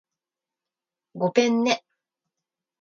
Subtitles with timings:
[1.13, 1.83] ごぺんね